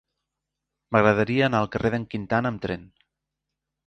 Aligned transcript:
M'agradaria 0.95 1.45
anar 1.47 1.59
al 1.63 1.69
carrer 1.75 1.91
d'en 1.97 2.07
Quintana 2.13 2.53
amb 2.53 2.65
tren. 2.65 2.89